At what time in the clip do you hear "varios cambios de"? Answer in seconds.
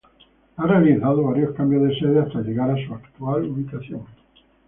1.21-1.93